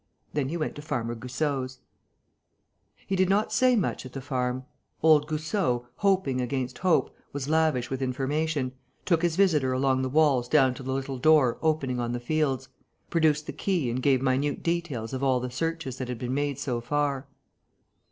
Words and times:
Then 0.33 0.49
he 0.49 0.57
went 0.57 0.73
to 0.77 0.81
Farmer 0.81 1.13
Goussot's. 1.13 1.77
He 3.05 3.15
did 3.15 3.29
not 3.29 3.53
say 3.53 3.75
much 3.75 4.03
at 4.03 4.13
the 4.13 4.19
farm. 4.19 4.65
Old 5.03 5.27
Goussot, 5.27 5.85
hoping 5.97 6.41
against 6.41 6.79
hope, 6.79 7.15
was 7.33 7.47
lavish 7.47 7.91
with 7.91 8.01
information, 8.01 8.71
took 9.05 9.21
his 9.21 9.35
visitor 9.35 9.73
along 9.73 10.01
the 10.01 10.09
walls 10.09 10.49
down 10.49 10.73
to 10.73 10.81
the 10.81 10.91
little 10.91 11.19
door 11.19 11.59
opening 11.61 11.99
on 11.99 12.13
the 12.13 12.19
fields, 12.19 12.67
produced 13.11 13.45
the 13.45 13.53
key 13.53 13.91
and 13.91 14.01
gave 14.01 14.23
minute 14.23 14.63
details 14.63 15.13
of 15.13 15.23
all 15.23 15.39
the 15.39 15.51
searches 15.51 15.99
that 15.99 16.07
had 16.07 16.17
been 16.17 16.33
made 16.33 16.57
so 16.57 16.81
far. 16.81 17.27